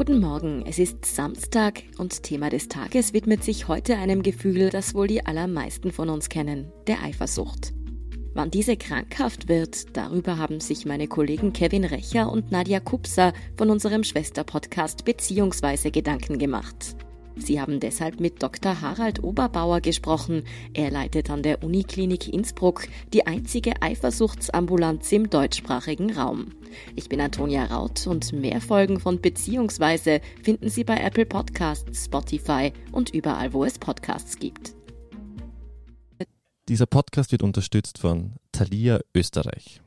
[0.00, 4.94] Guten Morgen, es ist Samstag und Thema des Tages widmet sich heute einem Gefühl, das
[4.94, 7.74] wohl die allermeisten von uns kennen, der Eifersucht.
[8.32, 13.68] Wann diese krankhaft wird, darüber haben sich meine Kollegen Kevin Recher und Nadja Kupser von
[13.68, 16.96] unserem Schwesterpodcast Beziehungsweise Gedanken gemacht.
[17.40, 18.80] Sie haben deshalb mit Dr.
[18.80, 20.44] Harald Oberbauer gesprochen.
[20.74, 26.52] Er leitet an der Uniklinik Innsbruck die einzige Eifersuchtsambulanz im deutschsprachigen Raum.
[26.96, 32.72] Ich bin Antonia Raut und mehr Folgen von Beziehungsweise finden Sie bei Apple Podcasts, Spotify
[32.92, 34.74] und überall, wo es Podcasts gibt.
[36.68, 39.80] Dieser Podcast wird unterstützt von Thalia Österreich.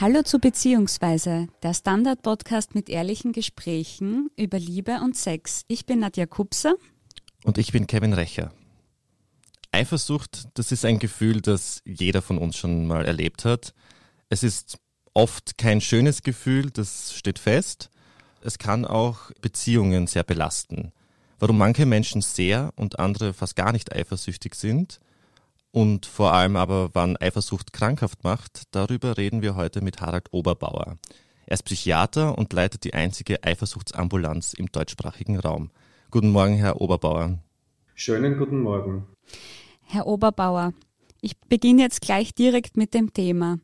[0.00, 5.66] Hallo zu Beziehungsweise, der Standard-Podcast mit ehrlichen Gesprächen über Liebe und Sex.
[5.68, 6.72] Ich bin Nadja Kupser.
[7.44, 8.50] Und ich bin Kevin Recher.
[9.72, 13.74] Eifersucht, das ist ein Gefühl, das jeder von uns schon mal erlebt hat.
[14.30, 14.78] Es ist
[15.12, 17.90] oft kein schönes Gefühl, das steht fest.
[18.42, 20.92] Es kann auch Beziehungen sehr belasten.
[21.38, 24.98] Warum manche Menschen sehr und andere fast gar nicht eifersüchtig sind–
[25.72, 30.98] und vor allem aber, wann Eifersucht krankhaft macht, darüber reden wir heute mit Harald Oberbauer.
[31.46, 35.70] Er ist Psychiater und leitet die einzige Eifersuchtsambulanz im deutschsprachigen Raum.
[36.10, 37.38] Guten Morgen, Herr Oberbauer.
[37.94, 39.06] Schönen guten Morgen.
[39.82, 40.72] Herr Oberbauer,
[41.20, 43.58] ich beginne jetzt gleich direkt mit dem Thema.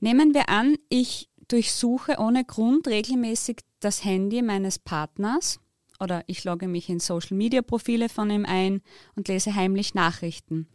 [0.00, 5.60] Nehmen wir an, ich durchsuche ohne Grund regelmäßig das Handy meines Partners
[6.00, 8.82] oder ich logge mich in Social-Media-Profile von ihm ein
[9.14, 10.68] und lese heimlich Nachrichten.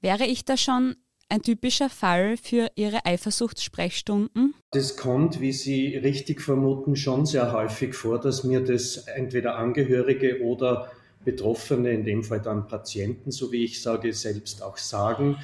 [0.00, 0.96] Wäre ich da schon
[1.28, 4.54] ein typischer Fall für Ihre Eifersuchtssprechstunden?
[4.70, 10.42] Das kommt, wie Sie richtig vermuten, schon sehr häufig vor, dass mir das entweder Angehörige
[10.42, 10.90] oder
[11.24, 15.38] Betroffene, in dem Fall dann Patienten, so wie ich sage, selbst auch sagen,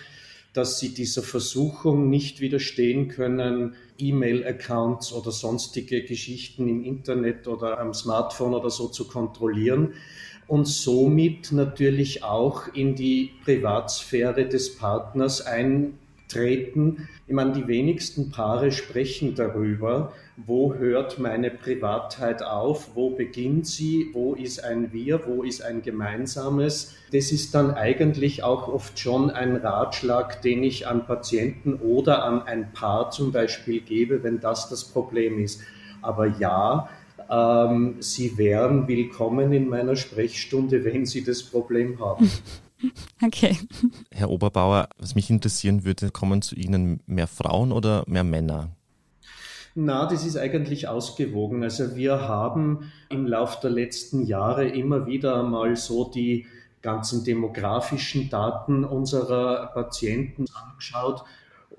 [0.52, 7.94] dass sie dieser Versuchung nicht widerstehen können, E-Mail-Accounts oder sonstige Geschichten im Internet oder am
[7.94, 9.94] Smartphone oder so zu kontrollieren
[10.52, 17.08] und somit natürlich auch in die Privatsphäre des Partners eintreten.
[17.26, 24.10] Ich meine, die wenigsten Paare sprechen darüber, wo hört meine Privatheit auf, wo beginnt sie,
[24.12, 26.96] wo ist ein Wir, wo ist ein gemeinsames.
[27.12, 32.42] Das ist dann eigentlich auch oft schon ein Ratschlag, den ich an Patienten oder an
[32.42, 35.62] ein Paar zum Beispiel gebe, wenn das das Problem ist.
[36.02, 36.91] Aber ja,
[37.31, 42.31] ähm, Sie wären willkommen in meiner Sprechstunde, wenn Sie das Problem haben.
[43.22, 43.56] Okay.
[44.10, 48.71] Herr Oberbauer, was mich interessieren würde, kommen zu Ihnen mehr Frauen oder mehr Männer?
[49.77, 51.62] Na, das ist eigentlich ausgewogen.
[51.62, 56.47] Also wir haben im Laufe der letzten Jahre immer wieder mal so die
[56.83, 61.25] ganzen demografischen Daten unserer Patienten angeschaut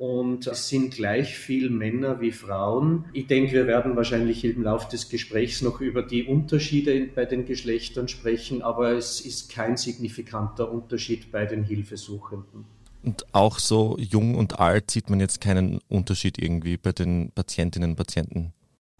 [0.03, 3.05] und es sind gleich viel Männer wie Frauen.
[3.13, 7.45] Ich denke, wir werden wahrscheinlich im Laufe des Gesprächs noch über die Unterschiede bei den
[7.45, 12.65] Geschlechtern sprechen, aber es ist kein signifikanter Unterschied bei den Hilfesuchenden.
[13.01, 17.91] Und auch so jung und alt sieht man jetzt keinen Unterschied irgendwie bei den Patientinnen
[17.91, 18.51] und Patienten?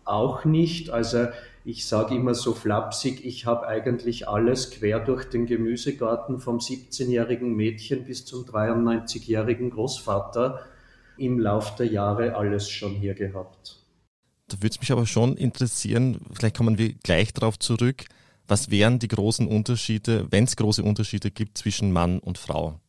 [0.06, 0.90] Auch nicht.
[0.90, 1.28] Also
[1.66, 7.54] ich sage immer so flapsig, ich habe eigentlich alles quer durch den Gemüsegarten vom 17-jährigen
[7.54, 10.62] Mädchen bis zum 93-jährigen Großvater
[11.18, 13.80] im Lauf der Jahre alles schon hier gehabt.
[14.48, 18.06] Da würde es mich aber schon interessieren, vielleicht kommen wir gleich darauf zurück,
[18.48, 22.80] was wären die großen Unterschiede, wenn es große Unterschiede gibt zwischen Mann und Frau?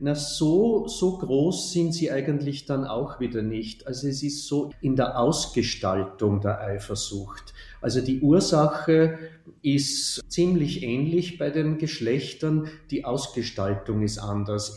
[0.00, 3.86] Na, so, so groß sind sie eigentlich dann auch wieder nicht.
[3.86, 7.54] Also es ist so in der Ausgestaltung der Eifersucht.
[7.80, 9.18] Also die Ursache
[9.62, 14.76] ist ziemlich ähnlich bei den Geschlechtern, die Ausgestaltung ist anders.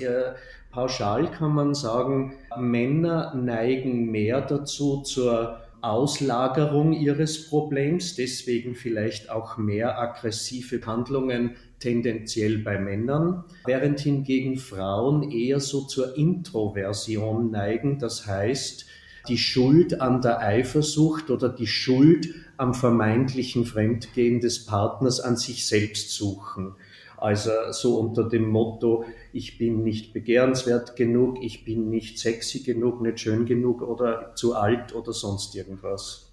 [0.77, 9.57] Pauschal kann man sagen, Männer neigen mehr dazu zur Auslagerung ihres Problems, deswegen vielleicht auch
[9.57, 18.27] mehr aggressive Handlungen tendenziell bei Männern, während hingegen Frauen eher so zur Introversion neigen, das
[18.27, 18.85] heißt,
[19.29, 25.65] die Schuld an der Eifersucht oder die Schuld am vermeintlichen Fremdgehen des Partners an sich
[25.65, 26.75] selbst suchen.
[27.17, 33.01] Also so unter dem Motto, ich bin nicht begehrenswert genug, ich bin nicht sexy genug,
[33.01, 36.31] nicht schön genug oder zu alt oder sonst irgendwas.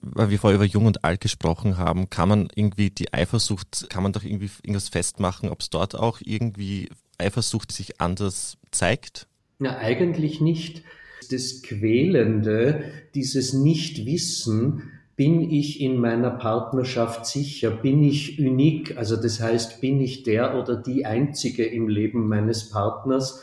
[0.00, 4.02] Weil wir vorher über Jung und Alt gesprochen haben, kann man irgendwie die Eifersucht, kann
[4.02, 6.88] man doch irgendwie irgendwas festmachen, ob es dort auch irgendwie
[7.18, 9.28] Eifersucht sich anders zeigt?
[9.58, 10.82] Na, eigentlich nicht.
[11.30, 14.90] Das Quälende, dieses Nichtwissen,
[15.22, 17.70] bin ich in meiner Partnerschaft sicher?
[17.70, 18.96] Bin ich unik?
[18.96, 23.40] Also das heißt, bin ich der oder die Einzige im Leben meines Partners?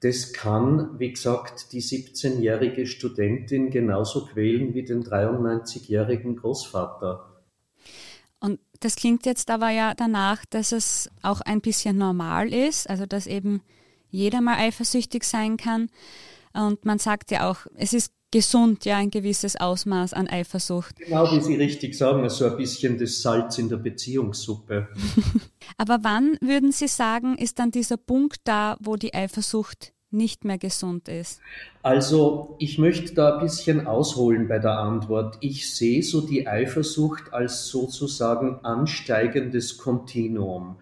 [0.00, 7.40] Das kann, wie gesagt, die 17-jährige Studentin genauso quälen wie den 93-jährigen Großvater.
[8.40, 13.06] Und das klingt jetzt aber ja danach, dass es auch ein bisschen normal ist, also
[13.06, 13.62] dass eben
[14.10, 15.88] jeder mal eifersüchtig sein kann.
[16.52, 20.96] Und man sagt ja auch, es ist gesund, ja, ein gewisses Ausmaß an Eifersucht.
[20.96, 24.88] Genau, wie Sie richtig sagen, so ein bisschen das Salz in der Beziehungssuppe.
[25.76, 30.58] Aber wann würden Sie sagen, ist dann dieser Punkt da, wo die Eifersucht nicht mehr
[30.58, 31.40] gesund ist?
[31.82, 35.36] Also ich möchte da ein bisschen ausholen bei der Antwort.
[35.40, 40.76] Ich sehe so die Eifersucht als sozusagen ansteigendes Kontinuum.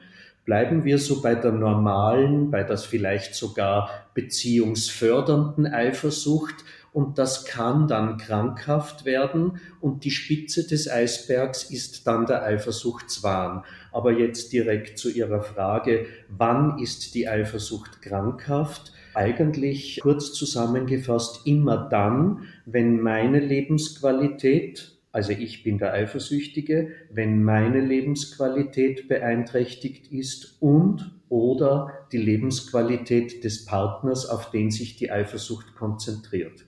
[0.45, 7.87] Bleiben wir so bei der normalen, bei das vielleicht sogar beziehungsfördernden Eifersucht und das kann
[7.87, 13.65] dann krankhaft werden und die Spitze des Eisbergs ist dann der Eifersuchtswahn.
[13.93, 18.93] Aber jetzt direkt zu Ihrer Frage, wann ist die Eifersucht krankhaft?
[19.15, 27.81] Eigentlich kurz zusammengefasst immer dann, wenn meine Lebensqualität, also ich bin der Eifersüchtige, wenn meine
[27.81, 36.65] Lebensqualität beeinträchtigt ist und oder die Lebensqualität des Partners, auf den sich die Eifersucht konzentriert.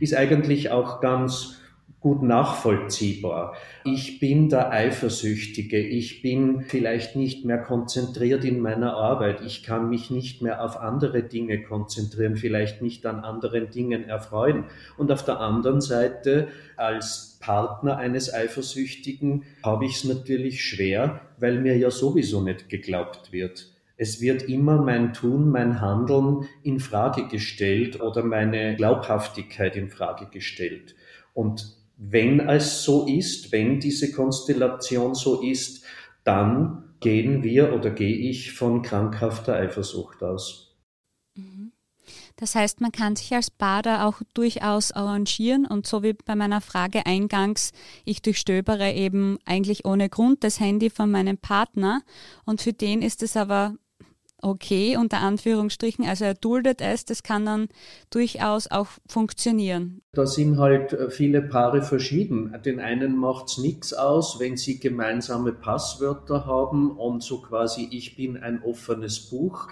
[0.00, 1.58] Ist eigentlich auch ganz
[2.02, 3.54] gut nachvollziehbar.
[3.84, 9.88] Ich bin der Eifersüchtige, ich bin vielleicht nicht mehr konzentriert in meiner Arbeit, ich kann
[9.88, 14.64] mich nicht mehr auf andere Dinge konzentrieren, vielleicht nicht an anderen Dingen erfreuen.
[14.96, 21.60] Und auf der anderen Seite, als Partner eines Eifersüchtigen, habe ich es natürlich schwer, weil
[21.60, 23.71] mir ja sowieso nicht geglaubt wird.
[23.96, 30.26] Es wird immer mein Tun, mein Handeln in Frage gestellt oder meine Glaubhaftigkeit in Frage
[30.26, 30.94] gestellt.
[31.34, 35.84] Und wenn es so ist, wenn diese Konstellation so ist,
[36.24, 40.76] dann gehen wir oder gehe ich von krankhafter Eifersucht aus.
[41.36, 41.72] Mhm.
[42.36, 46.60] Das heißt, man kann sich als da auch durchaus arrangieren und so wie bei meiner
[46.60, 47.72] Frage eingangs,
[48.04, 52.02] ich durchstöbere eben eigentlich ohne Grund das Handy von meinem Partner
[52.44, 53.76] und für den ist es aber
[54.42, 56.04] okay, unter Anführungsstrichen.
[56.04, 57.68] Also er duldet es, das kann dann
[58.10, 60.02] durchaus auch funktionieren.
[60.12, 62.54] Da sind halt äh, viele Paare verschieden.
[62.64, 68.16] Den einen macht es nichts aus, wenn sie gemeinsame Passwörter haben und so quasi ich
[68.16, 69.68] bin ein offenes Buch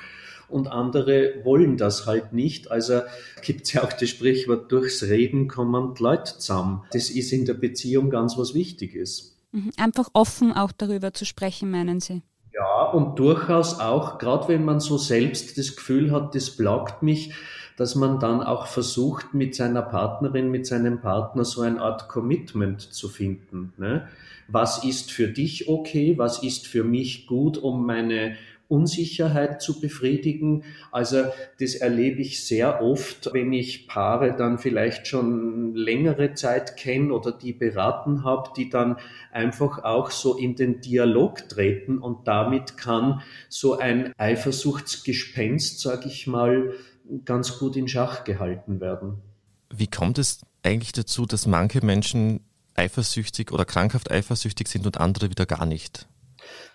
[0.48, 2.70] und andere wollen das halt nicht.
[2.70, 3.02] Also
[3.42, 6.84] gibt es ja auch das Sprichwort, durchs Reden kommen Leute zusammen.
[6.92, 9.36] Das ist in der Beziehung ganz was Wichtiges.
[9.52, 9.70] Mhm.
[9.76, 12.22] Einfach offen auch darüber zu sprechen, meinen Sie?
[12.52, 17.32] Ja, und durchaus auch, gerade wenn man so selbst das Gefühl hat, das plagt mich,
[17.76, 22.80] dass man dann auch versucht, mit seiner Partnerin, mit seinem Partner so eine Art Commitment
[22.80, 23.72] zu finden.
[23.78, 24.08] Ne?
[24.48, 26.18] Was ist für dich okay?
[26.18, 28.36] Was ist für mich gut, um meine
[28.70, 30.64] Unsicherheit zu befriedigen.
[30.92, 31.24] Also
[31.58, 37.32] das erlebe ich sehr oft, wenn ich Paare dann vielleicht schon längere Zeit kenne oder
[37.32, 38.96] die beraten habe, die dann
[39.32, 46.26] einfach auch so in den Dialog treten und damit kann so ein Eifersuchtsgespenst, sage ich
[46.26, 46.74] mal,
[47.24, 49.18] ganz gut in Schach gehalten werden.
[49.74, 52.40] Wie kommt es eigentlich dazu, dass manche Menschen
[52.74, 56.06] eifersüchtig oder krankhaft eifersüchtig sind und andere wieder gar nicht?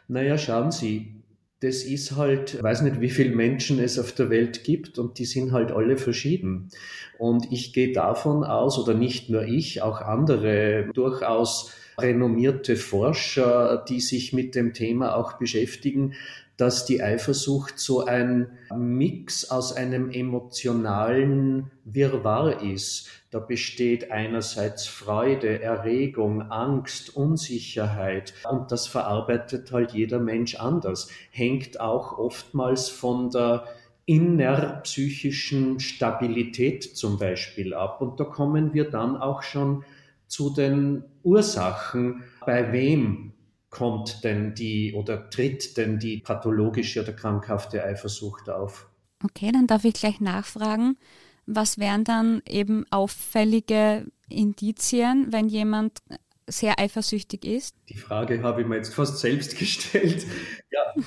[0.07, 1.23] Naja, schauen Sie,
[1.61, 5.25] das ist halt, weiß nicht, wie viele Menschen es auf der Welt gibt und die
[5.25, 6.69] sind halt alle verschieden.
[7.17, 14.01] Und ich gehe davon aus, oder nicht nur ich, auch andere durchaus renommierte Forscher, die
[14.01, 16.13] sich mit dem Thema auch beschäftigen,
[16.57, 23.09] dass die Eifersucht so ein Mix aus einem emotionalen Wirrwarr ist.
[23.35, 31.09] Da besteht einerseits Freude, Erregung, Angst, Unsicherheit und das verarbeitet halt jeder Mensch anders.
[31.31, 33.65] Hängt auch oftmals von der
[34.05, 37.99] innerpsychischen Stabilität zum Beispiel ab.
[37.99, 39.83] Und da kommen wir dann auch schon
[40.27, 43.33] zu den Ursachen, bei wem
[43.69, 48.87] kommt denn die oder tritt denn die pathologische oder krankhafte Eifersucht auf?
[49.25, 50.95] Okay, dann darf ich gleich nachfragen.
[51.45, 55.99] Was wären dann eben auffällige Indizien, wenn jemand
[56.47, 57.75] sehr eifersüchtig ist?
[57.89, 60.25] Die Frage habe ich mir jetzt fast selbst gestellt.
[60.71, 61.03] Ja,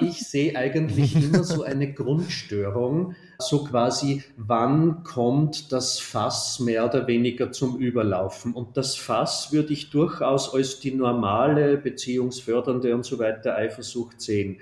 [0.00, 7.06] ich sehe eigentlich immer so eine Grundstörung, so quasi, wann kommt das Fass mehr oder
[7.06, 8.52] weniger zum Überlaufen?
[8.52, 14.60] Und das Fass würde ich durchaus als die normale, beziehungsfördernde und so weiter Eifersucht sehen.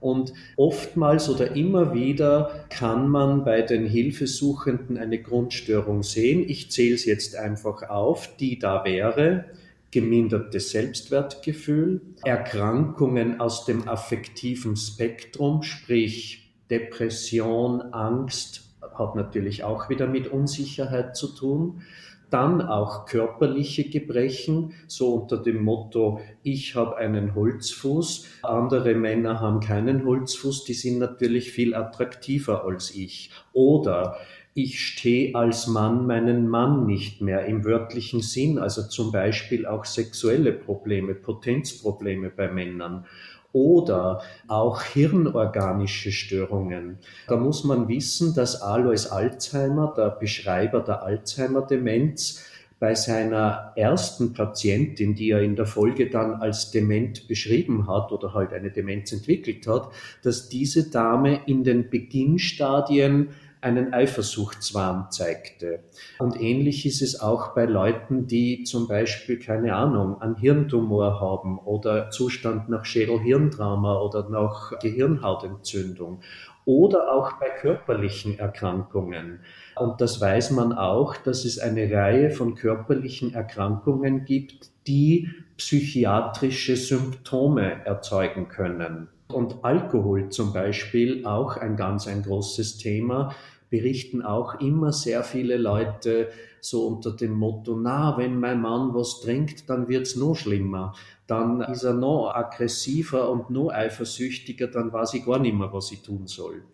[0.00, 6.48] Und oftmals oder immer wieder kann man bei den Hilfesuchenden eine Grundstörung sehen.
[6.48, 9.44] Ich zähle es jetzt einfach auf, die da wäre
[9.90, 18.62] gemindertes Selbstwertgefühl, Erkrankungen aus dem affektiven Spektrum, sprich Depression, Angst,
[18.94, 21.82] hat natürlich auch wieder mit Unsicherheit zu tun.
[22.30, 29.60] Dann auch körperliche Gebrechen, so unter dem Motto, ich habe einen Holzfuß, andere Männer haben
[29.60, 33.30] keinen Holzfuß, die sind natürlich viel attraktiver als ich.
[33.52, 34.16] Oder
[34.54, 39.84] ich stehe als Mann meinen Mann nicht mehr im wörtlichen Sinn, also zum Beispiel auch
[39.84, 43.06] sexuelle Probleme, Potenzprobleme bei Männern
[43.52, 46.98] oder auch hirnorganische Störungen.
[47.28, 52.44] Da muss man wissen, dass Alois Alzheimer, der Beschreiber der Alzheimer-Demenz,
[52.80, 58.32] bei seiner ersten Patientin, die er in der Folge dann als dement beschrieben hat oder
[58.32, 59.90] halt eine Demenz entwickelt hat,
[60.22, 63.28] dass diese Dame in den Beginnstadien
[63.60, 65.80] einen Eifersuchtswahn zeigte.
[66.18, 71.58] Und ähnlich ist es auch bei Leuten, die zum Beispiel, keine Ahnung, einen Hirntumor haben
[71.58, 76.20] oder Zustand nach Schädelhirntrauma oder nach Gehirnhautentzündung
[76.64, 79.40] oder auch bei körperlichen Erkrankungen.
[79.76, 86.76] Und das weiß man auch, dass es eine Reihe von körperlichen Erkrankungen gibt, die psychiatrische
[86.76, 89.08] Symptome erzeugen können.
[89.32, 93.34] Und Alkohol zum Beispiel, auch ein ganz ein großes Thema,
[93.70, 96.28] berichten auch immer sehr viele Leute
[96.60, 100.94] so unter dem Motto, na, wenn mein Mann was trinkt, dann wird's noch schlimmer.
[101.26, 105.92] Dann ist er noch aggressiver und noch eifersüchtiger, dann weiß ich gar nicht mehr, was
[105.92, 106.64] ich tun soll.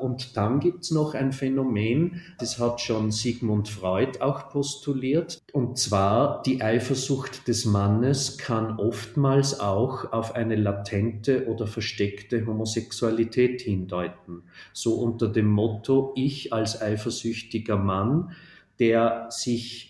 [0.00, 6.42] Und dann gibt's noch ein Phänomen, das hat schon Sigmund Freud auch postuliert, und zwar
[6.42, 14.42] die Eifersucht des Mannes kann oftmals auch auf eine latente oder versteckte Homosexualität hindeuten.
[14.72, 18.32] So unter dem Motto, ich als eifersüchtiger Mann,
[18.78, 19.88] der sich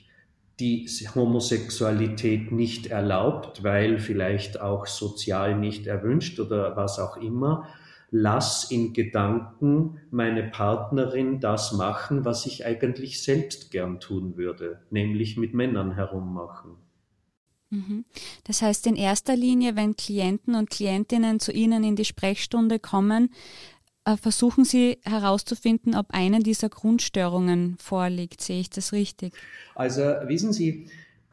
[0.61, 7.69] die Homosexualität nicht erlaubt, weil vielleicht auch sozial nicht erwünscht oder was auch immer,
[8.11, 15.37] lass in Gedanken meine Partnerin das machen, was ich eigentlich selbst gern tun würde, nämlich
[15.37, 16.77] mit Männern herummachen.
[17.71, 18.05] Mhm.
[18.45, 23.31] Das heißt, in erster Linie, wenn Klienten und Klientinnen zu Ihnen in die Sprechstunde kommen,
[24.05, 28.41] äh, versuchen Sie herauszufinden, ob eine dieser Grundstörungen vorliegt.
[28.41, 29.35] Sehe ich das richtig?
[29.75, 30.89] Also wissen Sie,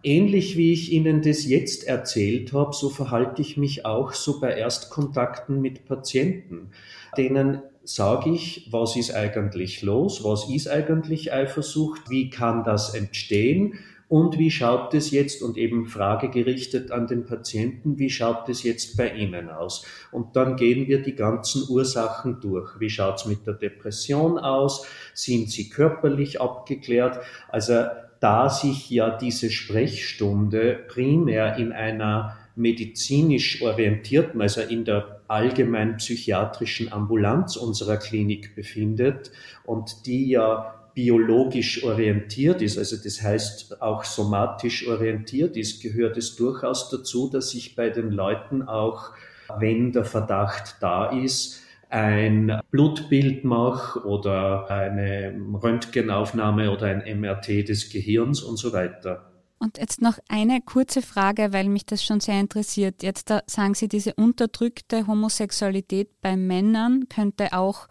[0.06, 4.54] Ähnlich wie ich Ihnen das jetzt erzählt habe, so verhalte ich mich auch so bei
[4.54, 6.70] Erstkontakten mit Patienten.
[7.18, 13.80] Denen sage ich, was ist eigentlich los, was ist eigentlich Eifersucht, wie kann das entstehen
[14.08, 18.62] und wie schaut es jetzt, und eben Frage gerichtet an den Patienten, wie schaut es
[18.62, 19.88] jetzt bei Ihnen aus?
[20.12, 22.80] Und dann gehen wir die ganzen Ursachen durch.
[22.80, 24.86] Wie schaut es mit der Depression aus?
[25.16, 27.18] Sind Sie körperlich abgeklärt?
[27.50, 27.86] Also
[28.26, 36.92] da sich ja diese Sprechstunde primär in einer medizinisch orientierten, also in der allgemein psychiatrischen
[36.92, 39.30] Ambulanz unserer Klinik befindet
[39.64, 46.36] und die ja biologisch orientiert ist, also das heißt auch somatisch orientiert ist, gehört es
[46.36, 49.12] durchaus dazu, dass sich bei den Leuten auch,
[49.60, 57.90] wenn der Verdacht da ist, ein Blutbild mache oder eine Röntgenaufnahme oder ein MRT des
[57.90, 59.32] Gehirns und so weiter.
[59.58, 63.04] Und jetzt noch eine kurze Frage, weil mich das schon sehr interessiert.
[63.04, 67.88] Jetzt sagen Sie, diese unterdrückte Homosexualität bei Männern könnte auch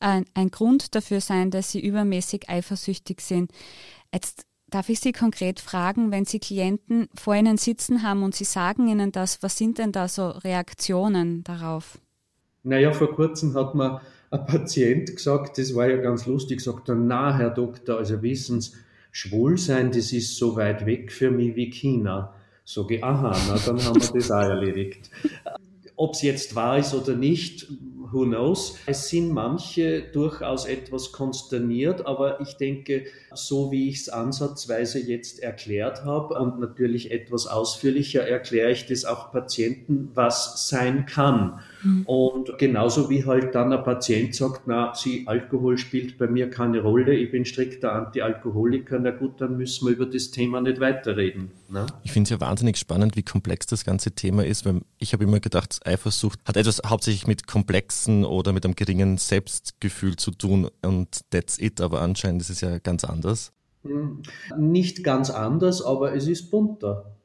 [0.00, 3.52] ein, ein Grund dafür sein, dass sie übermäßig eifersüchtig sind.
[4.12, 8.44] Jetzt darf ich Sie konkret fragen, wenn Sie Klienten vor Ihnen sitzen haben und Sie
[8.44, 11.98] sagen Ihnen das, was sind denn da so Reaktionen darauf?
[12.64, 16.94] Naja, vor kurzem hat mir ein Patient gesagt, das war ja ganz lustig, sagt er,
[16.94, 18.72] na, Herr Doktor, also wissen Sie,
[19.12, 22.34] schwul sein, das ist so weit weg für mich wie China.
[22.64, 25.10] Sag ich, aha, na, dann haben wir das auch erledigt.
[25.94, 27.68] Ob es jetzt wahr ist oder nicht,
[28.12, 28.78] who knows.
[28.86, 35.42] Es sind manche durchaus etwas konsterniert, aber ich denke, so wie ich es ansatzweise jetzt
[35.42, 41.60] erklärt habe und natürlich etwas ausführlicher erkläre ich das auch Patienten, was sein kann.
[41.82, 42.02] Mhm.
[42.06, 46.80] Und genauso wie halt dann ein Patient sagt, na, sie, Alkohol spielt bei mir keine
[46.80, 51.50] Rolle, ich bin strikter Antialkoholiker, na gut, dann müssen wir über das Thema nicht weiterreden.
[51.68, 51.86] Ne?
[52.02, 55.24] Ich finde es ja wahnsinnig spannend, wie komplex das ganze Thema ist, weil ich habe
[55.24, 57.46] immer gedacht, Eifersucht hat etwas hauptsächlich mit
[57.94, 62.60] komplexen oder mit einem geringen Selbstgefühl zu tun und that's it, aber anscheinend ist es
[62.60, 63.52] ja ganz anders.
[63.82, 64.22] Hm,
[64.58, 67.16] nicht ganz anders, aber es ist bunter.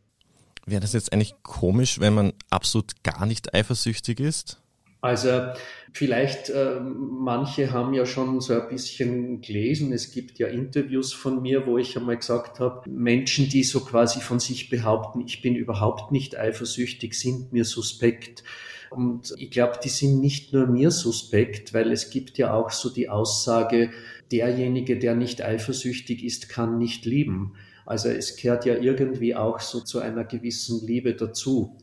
[0.66, 4.62] Wäre das jetzt eigentlich komisch, wenn man absolut gar nicht eifersüchtig ist?
[5.02, 5.54] Also
[5.94, 11.42] vielleicht, äh, manche haben ja schon so ein bisschen gelesen, es gibt ja Interviews von
[11.42, 15.56] mir, wo ich einmal gesagt habe, Menschen, die so quasi von sich behaupten, ich bin
[15.56, 18.44] überhaupt nicht eifersüchtig, sind mir suspekt.
[18.90, 22.90] Und ich glaube, die sind nicht nur mir suspekt, weil es gibt ja auch so
[22.90, 23.92] die Aussage,
[24.32, 27.54] derjenige, der nicht eifersüchtig ist, kann nicht lieben.
[27.86, 31.78] Also es gehört ja irgendwie auch so zu einer gewissen Liebe dazu.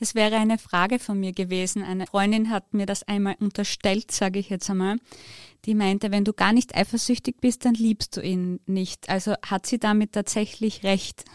[0.00, 1.82] Das wäre eine Frage von mir gewesen.
[1.82, 4.96] Eine Freundin hat mir das einmal unterstellt, sage ich jetzt einmal.
[5.66, 9.10] Die meinte, wenn du gar nicht eifersüchtig bist, dann liebst du ihn nicht.
[9.10, 11.26] Also hat sie damit tatsächlich recht.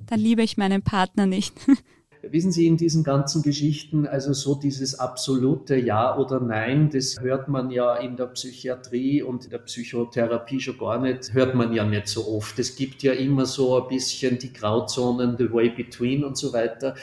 [0.00, 1.54] Dann liebe ich meinen Partner nicht.
[2.22, 7.48] Wissen Sie, in diesen ganzen Geschichten, also so dieses absolute Ja oder Nein, das hört
[7.48, 11.84] man ja in der Psychiatrie und in der Psychotherapie schon gar nicht, hört man ja
[11.84, 12.58] nicht so oft.
[12.58, 16.94] Es gibt ja immer so ein bisschen die Grauzonen, the way between und so weiter.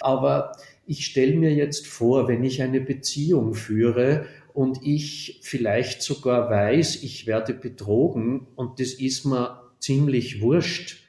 [0.00, 0.52] Aber
[0.86, 7.02] ich stelle mir jetzt vor, wenn ich eine Beziehung führe und ich vielleicht sogar weiß,
[7.02, 11.04] ich werde betrogen und das ist mir ziemlich wurscht,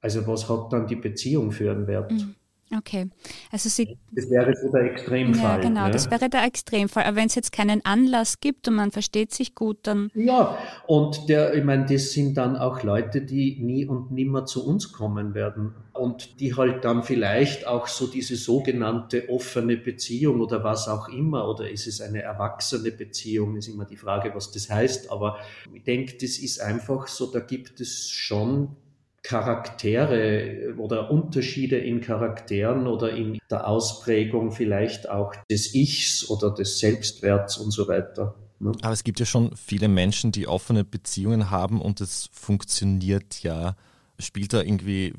[0.00, 2.12] also was hat dann die Beziehung für einen Wert?
[2.12, 2.34] Mhm.
[2.76, 3.10] Okay,
[3.50, 3.98] also Sie.
[4.12, 5.42] Das wäre so der Extremfall.
[5.42, 5.90] Ja, genau, ne?
[5.90, 7.04] das wäre der Extremfall.
[7.04, 10.10] Aber wenn es jetzt keinen Anlass gibt und man versteht sich gut, dann.
[10.14, 14.66] Ja, und der, ich meine, das sind dann auch Leute, die nie und nimmer zu
[14.66, 20.64] uns kommen werden und die halt dann vielleicht auch so diese sogenannte offene Beziehung oder
[20.64, 24.70] was auch immer, oder ist es eine erwachsene Beziehung, ist immer die Frage, was das
[24.70, 25.10] heißt.
[25.10, 25.36] Aber
[25.74, 28.76] ich denke, das ist einfach so, da gibt es schon
[29.22, 36.80] Charaktere oder Unterschiede in Charakteren oder in der Ausprägung vielleicht auch des Ichs oder des
[36.80, 38.34] Selbstwerts und so weiter.
[38.58, 38.72] Ne?
[38.82, 43.76] Aber es gibt ja schon viele Menschen, die offene Beziehungen haben und es funktioniert ja.
[44.18, 45.14] Spielt da irgendwie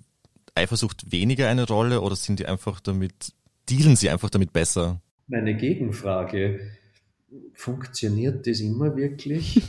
[0.56, 3.34] Eifersucht weniger eine Rolle oder sind die einfach damit,
[3.70, 5.02] dealen sie einfach damit besser?
[5.28, 6.60] Meine Gegenfrage
[7.54, 9.62] funktioniert das immer wirklich?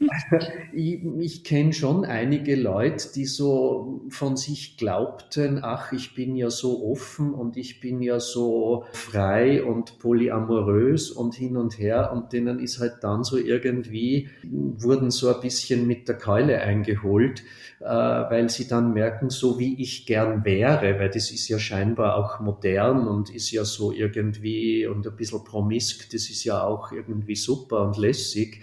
[0.74, 6.50] ich, ich kenne schon einige Leute, die so von sich glaubten, ach, ich bin ja
[6.50, 12.32] so offen und ich bin ja so frei und polyamorös und hin und her und
[12.32, 17.42] denen ist halt dann so irgendwie, wurden so ein bisschen mit der Keule eingeholt,
[17.80, 22.16] äh, weil sie dann merken, so wie ich gern wäre, weil das ist ja scheinbar
[22.16, 26.92] auch modern und ist ja so irgendwie und ein bisschen promisk, das ist ja auch
[26.94, 28.60] irgendwie super und lässig,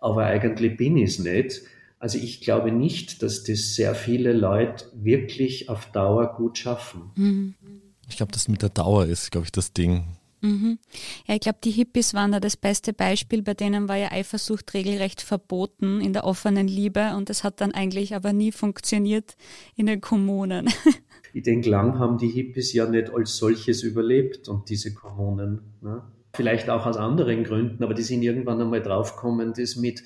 [0.00, 1.62] aber eigentlich bin ich es nicht.
[1.98, 7.10] Also ich glaube nicht, dass das sehr viele Leute wirklich auf Dauer gut schaffen.
[7.16, 7.54] Mhm.
[8.08, 10.04] Ich glaube, das mit der Dauer ist, glaube ich, das Ding.
[10.44, 10.78] Mhm.
[11.26, 13.42] Ja, ich glaube, die Hippies waren da das beste Beispiel.
[13.42, 17.72] Bei denen war ja Eifersucht regelrecht verboten in der offenen Liebe und das hat dann
[17.72, 19.36] eigentlich aber nie funktioniert
[19.74, 20.68] in den Kommunen.
[21.32, 25.62] Ich denke, lang haben die Hippies ja nicht als solches überlebt und diese Kommunen.
[25.80, 26.02] Ne?
[26.34, 30.02] Vielleicht auch aus anderen Gründen, aber die sind irgendwann einmal draufgekommen, das mit,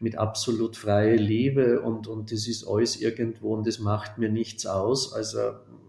[0.00, 4.66] mit absolut freier Liebe und, und das ist alles irgendwo und das macht mir nichts
[4.66, 5.12] aus.
[5.12, 5.38] Also,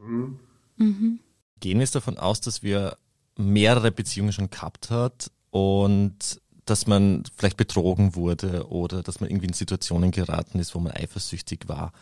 [0.05, 0.39] hm.
[0.77, 1.19] mhm.
[1.59, 2.97] Gehen wir jetzt davon aus, dass wir
[3.37, 9.47] mehrere Beziehungen schon gehabt hat und dass man vielleicht betrogen wurde oder dass man irgendwie
[9.47, 11.93] in Situationen geraten ist, wo man eifersüchtig war.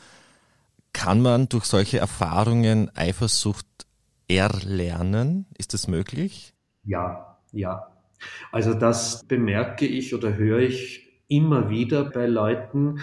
[0.91, 3.67] Kann man durch solche Erfahrungen Eifersucht
[4.27, 5.45] erlernen?
[5.57, 6.53] Ist das möglich?
[6.83, 7.91] Ja, ja.
[8.51, 12.99] Also das bemerke ich oder höre ich immer wieder bei Leuten,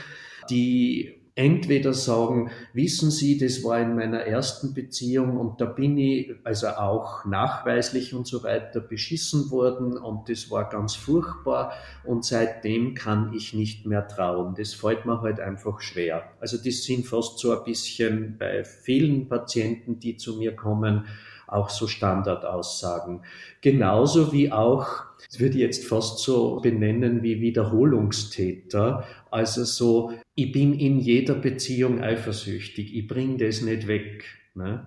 [0.48, 6.34] die entweder sagen, wissen Sie, das war in meiner ersten Beziehung und da bin ich
[6.44, 11.72] also auch nachweislich und so weiter beschissen worden und das war ganz furchtbar
[12.04, 14.54] und seitdem kann ich nicht mehr trauen.
[14.56, 16.24] Das fällt mir halt einfach schwer.
[16.38, 21.06] Also das sind fast so ein bisschen bei vielen Patienten, die zu mir kommen,
[21.52, 23.22] auch so Standardaussagen.
[23.60, 30.52] Genauso wie auch, das würde ich jetzt fast so benennen wie Wiederholungstäter, also so, ich
[30.52, 34.24] bin in jeder Beziehung eifersüchtig, ich bringe das nicht weg.
[34.54, 34.86] Ne?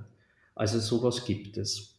[0.56, 1.95] Also sowas gibt es.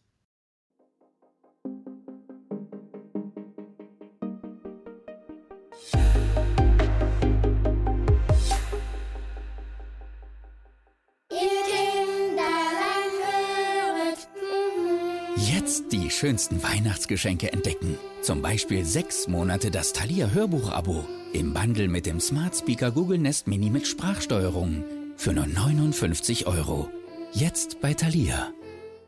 [16.17, 17.99] Schönsten Weihnachtsgeschenke entdecken.
[18.23, 23.47] Zum Beispiel sechs Monate das Thalia Hörbuch-Abo im Bundle mit dem Smart Speaker Google Nest
[23.47, 24.83] Mini mit Sprachsteuerung
[25.17, 26.91] für nur 59 Euro.
[27.33, 28.51] Jetzt bei Thalia.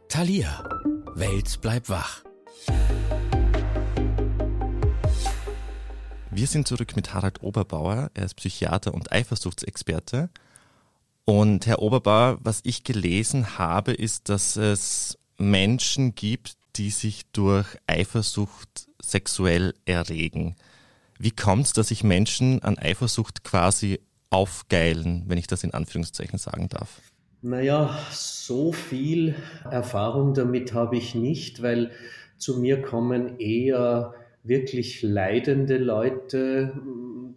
[0.08, 0.68] Thalia.
[1.14, 2.22] Welt bleibt wach.
[6.30, 8.10] Wir sind zurück mit Harald Oberbauer.
[8.12, 10.28] Er ist Psychiater und Eifersuchtsexperte.
[11.24, 17.66] Und Herr Oberbauer, was ich gelesen habe, ist, dass es Menschen gibt, die sich durch
[17.86, 20.56] Eifersucht sexuell erregen.
[21.18, 26.38] Wie kommt es, dass sich Menschen an Eifersucht quasi aufgeilen, wenn ich das in Anführungszeichen
[26.38, 27.00] sagen darf?
[27.42, 29.34] Naja, so viel
[29.68, 31.90] Erfahrung damit habe ich nicht, weil
[32.36, 34.14] zu mir kommen eher
[34.44, 36.80] wirklich leidende Leute,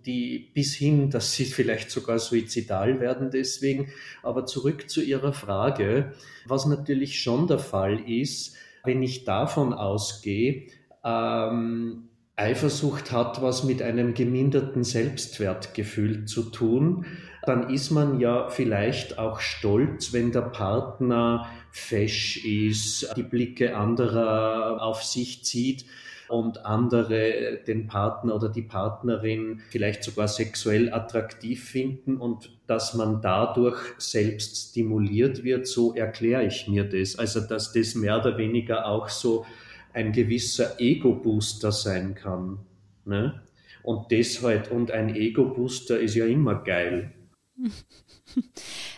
[0.06, 3.90] die bis hin, dass sie vielleicht sogar suizidal werden deswegen.
[4.24, 6.14] Aber zurück zu Ihrer Frage,
[6.46, 10.68] was natürlich schon der Fall ist, wenn ich davon ausgehe,
[11.04, 17.06] ähm, Eifersucht hat was mit einem geminderten Selbstwertgefühl zu tun,
[17.44, 24.82] dann ist man ja vielleicht auch stolz, wenn der Partner fesch ist, die Blicke anderer
[24.82, 25.86] auf sich zieht
[26.32, 33.22] und andere den Partner oder die Partnerin vielleicht sogar sexuell attraktiv finden und dass man
[33.22, 37.18] dadurch selbst stimuliert wird, so erkläre ich mir das.
[37.18, 39.46] Also dass das mehr oder weniger auch so
[39.94, 42.60] ein gewisser Ego-Booster sein kann.
[43.06, 43.42] Ne?
[43.84, 47.14] Und deshalb, und ein Ego-Booster ist ja immer geil.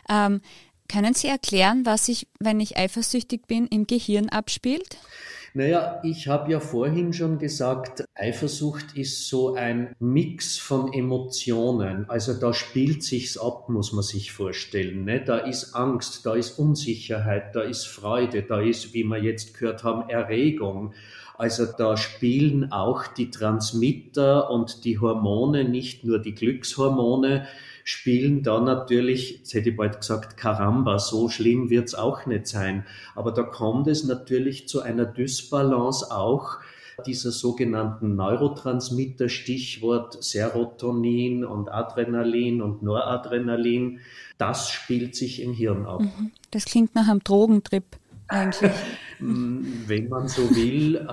[0.10, 0.42] ähm,
[0.88, 4.98] können Sie erklären, was sich, wenn ich eifersüchtig bin, im Gehirn abspielt?
[5.56, 12.10] Naja, ich habe ja vorhin schon gesagt, Eifersucht ist so ein Mix von Emotionen.
[12.10, 15.06] Also da spielt sich's ab, muss man sich vorstellen.
[15.06, 15.24] Ne?
[15.24, 19.84] Da ist Angst, da ist Unsicherheit, da ist Freude, da ist, wie wir jetzt gehört
[19.84, 20.96] haben, Erregung.
[21.38, 27.46] Also da spielen auch die Transmitter und die Hormone, nicht nur die Glückshormone,
[27.84, 32.86] spielen da natürlich, jetzt hätte ich bald gesagt, Karamba, so schlimm wird's auch nicht sein.
[33.16, 36.60] Aber da kommt es natürlich zu einer Dysbalance auch
[37.06, 44.00] dieser sogenannten Neurotransmitter, Stichwort Serotonin und Adrenalin und Noradrenalin,
[44.38, 46.02] das spielt sich im Hirn ab.
[46.02, 46.32] Mhm.
[46.52, 47.86] Das klingt nach einem Drogentrip
[48.28, 48.72] eigentlich.
[49.20, 51.08] wenn man so will,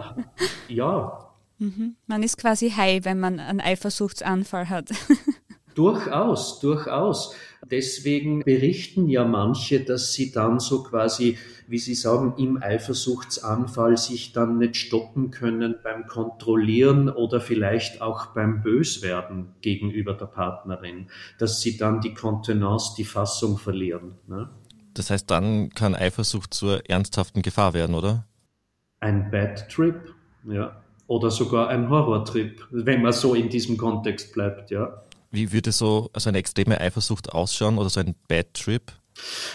[0.69, 1.31] ja.
[1.59, 1.97] Mhm.
[2.07, 4.91] Man ist quasi high, wenn man einen Eifersuchtsanfall hat.
[5.81, 7.35] Durchaus, durchaus.
[7.71, 11.39] Deswegen berichten ja manche, dass sie dann so quasi,
[11.69, 18.27] wie sie sagen, im Eifersuchtsanfall sich dann nicht stoppen können beim Kontrollieren oder vielleicht auch
[18.27, 24.17] beim Böswerden gegenüber der Partnerin, dass sie dann die Kontenance, die Fassung verlieren.
[24.29, 24.51] Ne?
[24.93, 28.27] Das heißt, dann kann Eifersucht zur ernsthaften Gefahr werden, oder?
[28.99, 30.15] Ein Bad Trip,
[30.47, 30.83] ja.
[31.07, 35.05] Oder sogar ein Horrortrip, wenn man so in diesem Kontext bleibt, ja.
[35.31, 38.93] Wie würde so also eine extreme Eifersucht ausschauen oder so ein Bad Trip?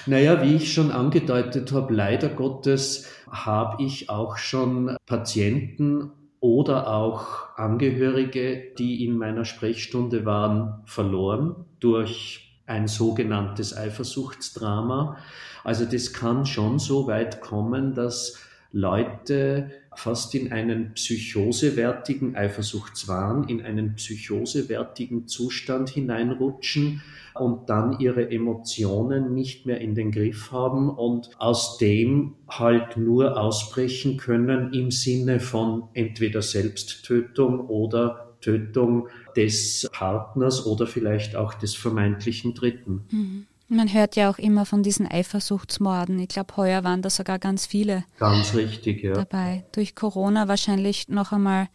[0.06, 7.56] Naja, wie ich schon angedeutet habe, leider Gottes habe ich auch schon Patienten oder auch
[7.56, 15.18] Angehörige, die in meiner Sprechstunde waren, verloren durch ein sogenanntes Eifersuchtsdrama.
[15.64, 18.40] Also das kann schon so weit kommen, dass
[18.72, 27.02] Leute fast in einen psychosewertigen Eifersuchtswahn, in einen psychosewertigen Zustand hineinrutschen
[27.34, 33.40] und dann ihre Emotionen nicht mehr in den Griff haben und aus dem halt nur
[33.40, 41.76] ausbrechen können im Sinne von entweder Selbsttötung oder Tötung des Partners oder vielleicht auch des
[41.76, 43.06] vermeintlichen Dritten.
[43.12, 43.48] Mhm.
[43.68, 46.20] Man hört ja auch immer von diesen Eifersuchtsmorden.
[46.20, 48.04] Ich glaube, heuer waren da sogar ganz viele.
[48.20, 49.14] Ganz richtig, ja.
[49.14, 49.66] Dabei.
[49.72, 51.70] Durch Corona wahrscheinlich noch einmal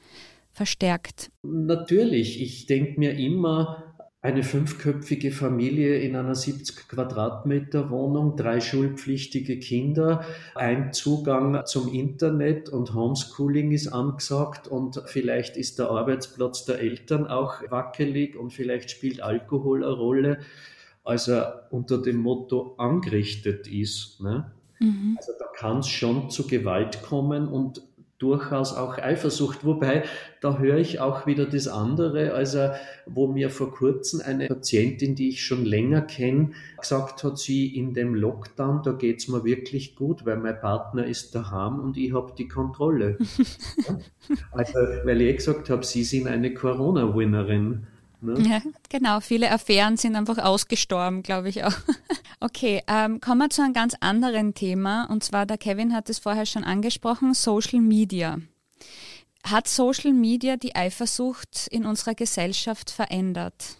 [0.53, 1.31] verstärkt.
[1.43, 2.41] Natürlich.
[2.41, 3.91] Ich denke mir immer,
[4.23, 10.25] eine fünfköpfige Familie in einer 70 Quadratmeter Wohnung, drei schulpflichtige Kinder,
[10.55, 17.27] ein Zugang zum Internet und Homeschooling ist angesagt und vielleicht ist der Arbeitsplatz der Eltern
[17.29, 20.39] auch wackelig und vielleicht spielt Alkohol eine Rolle
[21.05, 24.21] als er unter dem Motto angerichtet ist.
[24.21, 24.51] Ne?
[24.79, 25.17] Mhm.
[25.19, 27.83] Also da kann es schon zu Gewalt kommen und
[28.21, 29.65] durchaus auch Eifersucht.
[29.65, 30.05] Wobei,
[30.41, 32.35] da höre ich auch wieder das andere.
[32.35, 32.69] Also,
[33.07, 37.95] wo mir vor kurzem eine Patientin, die ich schon länger kenne, gesagt hat, sie in
[37.95, 42.13] dem Lockdown, da geht es mir wirklich gut, weil mein Partner ist daheim und ich
[42.13, 43.17] habe die Kontrolle.
[44.53, 47.87] also, weil ich gesagt habe, sie sind eine Corona-Winnerin.
[48.23, 48.41] Ne?
[48.49, 49.21] Ja, genau.
[49.21, 51.75] Viele Affären sind einfach ausgestorben, glaube ich auch.
[52.43, 55.05] Okay, ähm, kommen wir zu einem ganz anderen Thema.
[55.11, 58.39] Und zwar, der Kevin hat es vorher schon angesprochen, Social Media.
[59.45, 63.77] Hat Social Media die Eifersucht in unserer Gesellschaft verändert?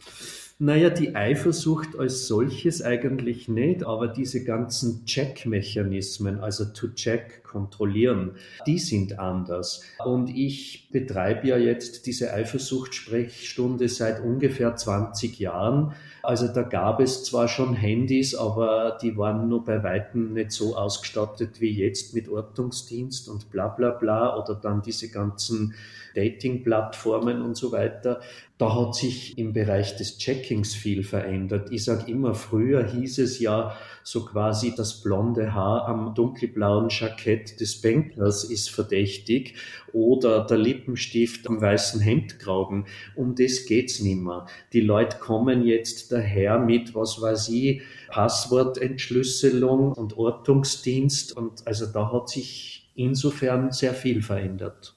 [0.63, 8.33] Naja, die Eifersucht als solches eigentlich nicht, aber diese ganzen Check-Mechanismen, also to check kontrollieren,
[8.67, 9.83] die sind anders.
[10.05, 15.95] Und ich betreibe ja jetzt diese Eifersuchtssprechstunde seit ungefähr 20 Jahren.
[16.23, 20.77] Also da gab es zwar schon Handys, aber die waren nur bei weitem nicht so
[20.77, 25.75] ausgestattet wie jetzt mit Ortungsdienst und bla bla bla oder dann diese ganzen
[26.15, 28.21] Dating-Plattformen und so weiter.
[28.59, 31.73] Da hat sich im Bereich des Checkings viel verändert.
[31.73, 37.59] Ich sage immer, früher hieß es ja so quasi, das blonde Haar am dunkelblauen Jackett
[37.61, 39.55] des Bankers ist verdächtig
[39.93, 42.87] oder der Lippenstift am weißen Hemdkragen.
[43.15, 44.47] Um das geht's nimmer.
[44.73, 52.13] Die Leute kommen jetzt daher mit, was weiß ich, Passwortentschlüsselung und Ortungsdienst und also da
[52.13, 54.95] hat sich insofern sehr viel verändert.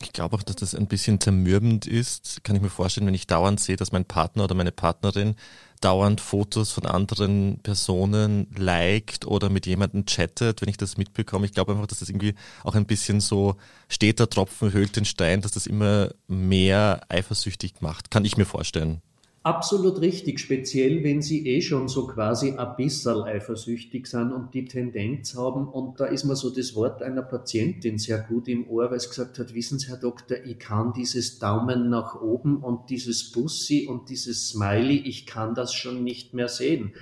[0.00, 2.44] Ich glaube auch, dass das ein bisschen zermürbend ist.
[2.44, 5.34] Kann ich mir vorstellen, wenn ich dauernd sehe, dass mein Partner oder meine Partnerin
[5.80, 11.46] dauernd Fotos von anderen Personen liked oder mit jemandem chattet, wenn ich das mitbekomme.
[11.46, 12.34] Ich glaube einfach, dass das irgendwie
[12.64, 13.56] auch ein bisschen so
[13.88, 18.10] steht der Tropfen höhlt den Stein, dass das immer mehr eifersüchtig macht.
[18.10, 19.02] Kann ich mir vorstellen.
[19.44, 24.64] Absolut richtig, speziell wenn sie eh schon so quasi ein bisschen eifersüchtig sind und die
[24.64, 25.68] Tendenz haben.
[25.68, 29.08] Und da ist mir so das Wort einer Patientin sehr gut im Ohr, weil sie
[29.08, 33.86] gesagt hat, wissen Sie, Herr Doktor, ich kann dieses Daumen nach oben und dieses Bussi
[33.88, 36.92] und dieses Smiley, ich kann das schon nicht mehr sehen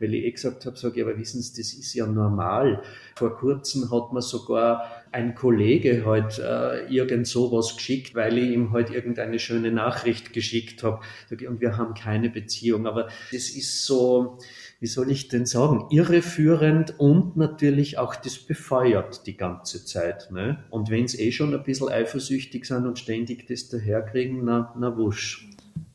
[0.00, 2.82] weil ich eh gesagt habe, sage ich, aber wissen Sie, das ist ja normal.
[3.14, 8.72] Vor kurzem hat mir sogar ein Kollege halt äh, irgend sowas geschickt, weil ich ihm
[8.72, 11.00] halt irgendeine schöne Nachricht geschickt habe.
[11.30, 12.86] Und wir haben keine Beziehung.
[12.86, 14.38] Aber das ist so,
[14.80, 20.30] wie soll ich denn sagen, irreführend und natürlich auch das befeuert die ganze Zeit.
[20.30, 20.64] Ne?
[20.70, 24.96] Und wenn es eh schon ein bisschen eifersüchtig sind und ständig das daherkriegen, na, na
[24.96, 25.46] wusch.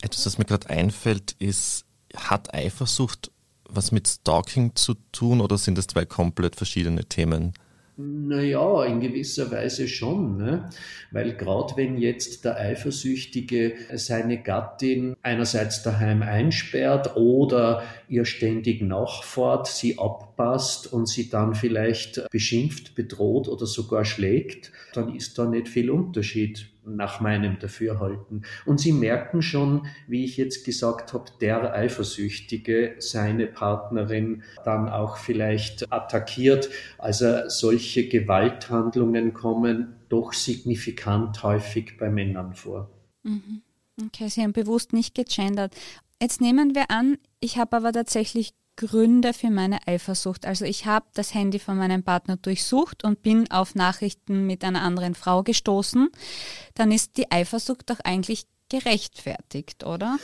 [0.01, 3.31] Etwas, was mir gerade einfällt, ist, hat Eifersucht
[3.75, 7.53] was mit Stalking zu tun oder sind das zwei komplett verschiedene Themen?
[7.97, 10.69] Naja, in gewisser Weise schon, ne?
[11.11, 19.67] weil gerade wenn jetzt der Eifersüchtige seine Gattin einerseits daheim einsperrt oder ihr ständig nachfahrt,
[19.67, 25.69] sie abpasst und sie dann vielleicht beschimpft, bedroht oder sogar schlägt, dann ist da nicht
[25.69, 28.45] viel Unterschied nach meinem Dafürhalten.
[28.65, 35.17] Und Sie merken schon, wie ich jetzt gesagt habe, der Eifersüchtige seine Partnerin dann auch
[35.17, 36.69] vielleicht attackiert.
[36.98, 42.89] Also solche Gewalthandlungen kommen doch signifikant häufig bei Männern vor.
[43.24, 43.62] Mhm.
[44.08, 45.74] Okay, Sie haben bewusst nicht gegendert.
[46.21, 50.45] Jetzt nehmen wir an, ich habe aber tatsächlich Gründe für meine Eifersucht.
[50.45, 54.81] Also ich habe das Handy von meinem Partner durchsucht und bin auf Nachrichten mit einer
[54.81, 56.09] anderen Frau gestoßen.
[56.73, 60.17] Dann ist die Eifersucht doch eigentlich gerechtfertigt, oder?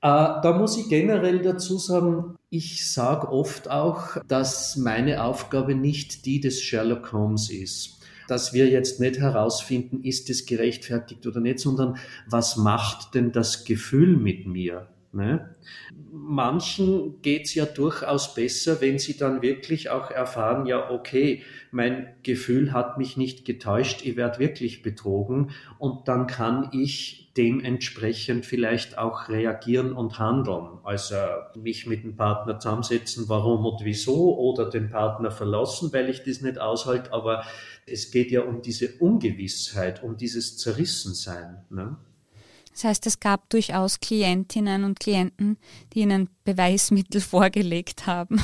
[0.00, 6.24] Äh, da muss ich generell dazu sagen, ich sage oft auch, dass meine Aufgabe nicht
[6.24, 11.58] die des Sherlock Holmes ist dass wir jetzt nicht herausfinden, ist es gerechtfertigt oder nicht,
[11.58, 11.96] sondern
[12.28, 14.86] was macht denn das Gefühl mit mir?
[15.12, 15.56] Ne?
[16.12, 22.08] Manchen geht es ja durchaus besser, wenn sie dann wirklich auch erfahren, ja, okay, mein
[22.22, 28.98] Gefühl hat mich nicht getäuscht, ich werde wirklich betrogen und dann kann ich dementsprechend vielleicht
[28.98, 30.78] auch reagieren und handeln.
[30.82, 31.14] Also
[31.56, 36.42] mich mit dem Partner zusammensetzen, warum und wieso oder den Partner verlassen, weil ich das
[36.42, 37.44] nicht aushalte, aber
[37.86, 41.64] es geht ja um diese Ungewissheit, um dieses Zerrissensein.
[41.70, 41.96] Ne?
[42.78, 45.58] Das heißt, es gab durchaus Klientinnen und Klienten,
[45.92, 48.40] die ihnen Beweismittel vorgelegt haben.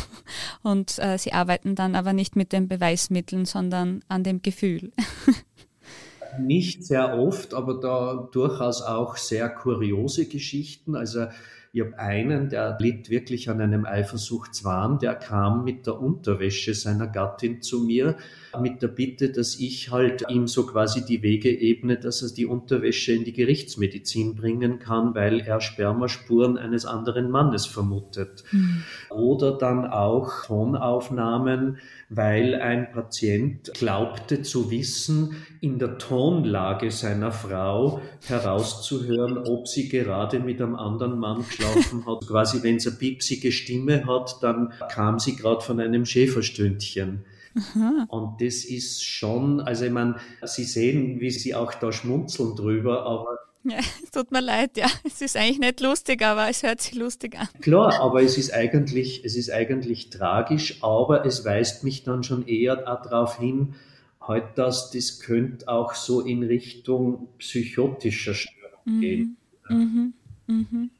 [0.64, 4.90] Und äh, sie arbeiten dann aber nicht mit den Beweismitteln, sondern an dem Gefühl.
[6.40, 10.97] Nicht sehr oft, aber da durchaus auch sehr kuriose Geschichten.
[10.97, 11.27] Also
[11.73, 17.07] ich habe einen, der litt wirklich an einem Eifersuchtswahn, der kam mit der Unterwäsche seiner
[17.07, 18.16] Gattin zu mir
[18.61, 22.47] mit der Bitte, dass ich halt ihm so quasi die Wege ebne, dass er die
[22.47, 28.45] Unterwäsche in die Gerichtsmedizin bringen kann, weil er Spermaspuren eines anderen Mannes vermutet.
[28.53, 28.83] Mhm.
[29.11, 38.01] Oder dann auch Tonaufnahmen, weil ein Patient glaubte zu wissen, in der Tonlage seiner Frau
[38.27, 42.27] herauszuhören, ob sie gerade mit einem anderen Mann geschlafen hat.
[42.27, 47.25] Quasi, wenn sie eine piepsige Stimme hat, dann kam sie gerade von einem Schäferstündchen.
[47.57, 48.07] Aha.
[48.09, 53.05] Und das ist schon, also ich meine, Sie sehen, wie Sie auch da schmunzeln drüber,
[53.07, 54.87] aber ja, es tut mir leid, ja.
[55.05, 57.49] Es ist eigentlich nicht lustig, aber es hört sich lustig an.
[57.61, 62.47] Klar, aber es ist eigentlich, es ist eigentlich tragisch, aber es weist mich dann schon
[62.47, 63.75] eher darauf hin,
[64.21, 69.01] halt, dass das könnte auch so in Richtung psychotischer Störung mhm.
[69.01, 69.37] gehen.
[69.69, 70.12] Mhm.
[70.47, 70.90] Mhm.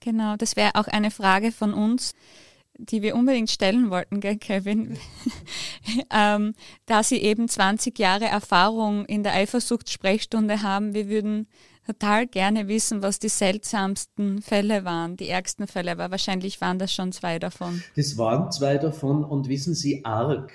[0.00, 2.14] Genau, das wäre auch eine Frage von uns.
[2.78, 4.96] Die wir unbedingt stellen wollten, gell, Kevin,
[6.12, 6.54] ähm,
[6.86, 10.94] da Sie eben 20 Jahre Erfahrung in der Eifersuchtssprechstunde haben.
[10.94, 11.48] Wir würden
[11.86, 16.92] total gerne wissen, was die seltsamsten Fälle waren, die ärgsten Fälle, aber wahrscheinlich waren das
[16.92, 17.82] schon zwei davon.
[17.96, 20.52] Das waren zwei davon und wissen Sie, arg.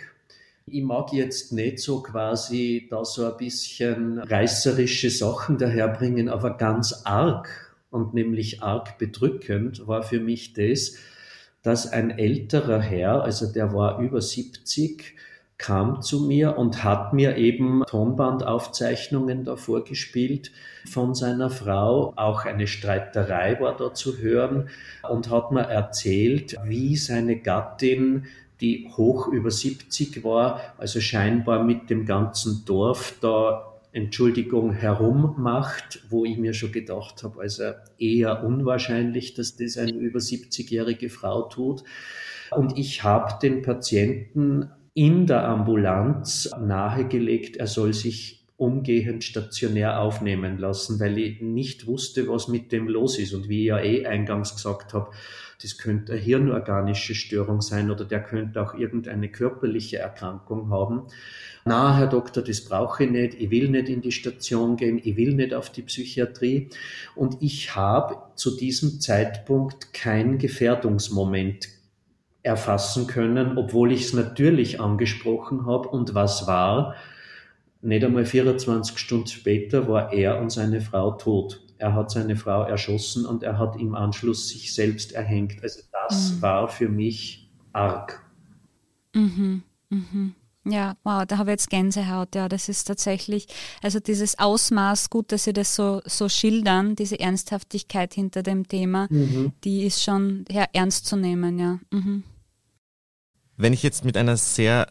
[0.65, 7.01] Ich mag jetzt nicht so quasi da so ein bisschen reißerische Sachen daherbringen, aber ganz
[7.03, 7.49] arg
[7.89, 10.93] und nämlich arg bedrückend war für mich das,
[11.63, 15.15] dass ein älterer Herr, also der war über 70,
[15.57, 20.51] kam zu mir und hat mir eben Tonbandaufzeichnungen davor gespielt
[20.89, 22.11] von seiner Frau.
[22.17, 24.69] Auch eine Streiterei war da zu hören
[25.09, 28.25] und hat mir erzählt, wie seine Gattin
[28.59, 36.25] die hoch über 70 war, also scheinbar mit dem ganzen Dorf da Entschuldigung herummacht, wo
[36.25, 41.83] ich mir schon gedacht habe, also eher unwahrscheinlich, dass das eine über 70-jährige Frau tut.
[42.49, 50.57] Und ich habe den Patienten in der Ambulanz nahegelegt, er soll sich umgehend stationär aufnehmen
[50.57, 53.33] lassen, weil ich nicht wusste, was mit dem los ist.
[53.33, 55.11] Und wie ich ja eh eingangs gesagt habe,
[55.61, 61.03] das könnte eine hirnorganische Störung sein oder der könnte auch irgendeine körperliche Erkrankung haben.
[61.65, 63.35] Na, Herr Doktor, das brauche ich nicht.
[63.35, 64.99] Ich will nicht in die Station gehen.
[65.03, 66.69] Ich will nicht auf die Psychiatrie.
[67.15, 71.67] Und ich habe zu diesem Zeitpunkt kein Gefährdungsmoment
[72.43, 75.89] erfassen können, obwohl ich es natürlich angesprochen habe.
[75.89, 76.95] Und was war?
[77.83, 81.61] Nicht einmal 24 Stunden später war er und seine Frau tot.
[81.77, 85.61] Er hat seine Frau erschossen und er hat im Anschluss sich selbst erhängt.
[85.61, 86.41] Also das mhm.
[86.41, 88.25] war für mich arg.
[89.13, 89.63] Mhm.
[89.89, 90.33] Mhm.
[90.63, 92.35] Ja, wow, da habe ich jetzt Gänsehaut.
[92.35, 93.47] Ja, das ist tatsächlich,
[93.81, 99.07] also dieses Ausmaß, gut, dass Sie das so, so schildern, diese Ernsthaftigkeit hinter dem Thema,
[99.09, 99.51] mhm.
[99.65, 101.79] die ist schon ja, ernst zu nehmen, ja.
[101.91, 102.23] Mhm.
[103.57, 104.87] Wenn ich jetzt mit einer sehr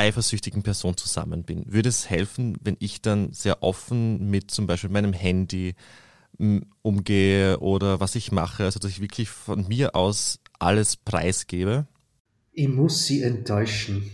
[0.00, 4.90] eifersüchtigen Person zusammen bin, würde es helfen, wenn ich dann sehr offen mit zum Beispiel
[4.90, 5.74] meinem Handy
[6.80, 11.86] umgehe oder was ich mache, also dass ich wirklich von mir aus alles preisgebe?
[12.52, 14.10] Ich muss Sie enttäuschen.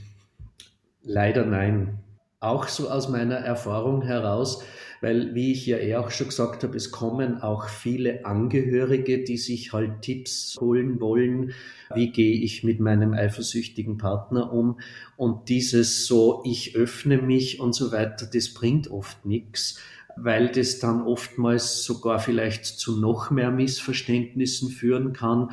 [1.03, 2.01] Leider nein.
[2.41, 4.63] Auch so aus meiner Erfahrung heraus
[5.01, 9.37] weil, wie ich ja eh auch schon gesagt habe, es kommen auch viele Angehörige, die
[9.37, 11.53] sich halt Tipps holen wollen,
[11.95, 14.81] wie gehe ich mit meinem eifersüchtigen Partner um.
[15.17, 19.79] Und dieses so, ich öffne mich und so weiter, das bringt oft nichts
[20.19, 25.51] weil das dann oftmals sogar vielleicht zu noch mehr Missverständnissen führen kann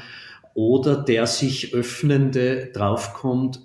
[0.53, 3.59] oder der sich Öffnende draufkommt,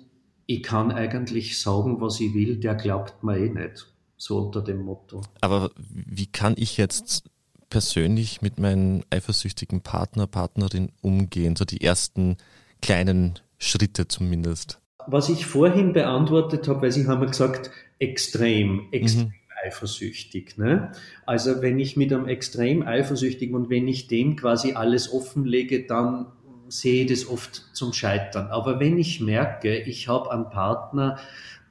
[0.49, 3.85] ich kann eigentlich sagen, was ich will, der glaubt mir eh nicht
[4.17, 5.21] so unter dem Motto.
[5.41, 7.29] Aber wie kann ich jetzt
[7.69, 11.55] persönlich mit meinem eifersüchtigen Partner, Partnerin umgehen?
[11.55, 12.37] So die ersten
[12.81, 14.79] kleinen Schritte zumindest.
[15.05, 19.33] Was ich vorhin beantwortet habe, weil Sie haben ja gesagt, extrem, extrem mhm.
[19.63, 20.57] eifersüchtig.
[20.57, 20.93] Ne?
[21.27, 26.25] Also wenn ich mit einem extrem eifersüchtigen und wenn ich dem quasi alles offenlege, dann
[26.69, 28.47] sehe ich das oft zum Scheitern.
[28.47, 31.17] Aber wenn ich merke, ich habe einen Partner,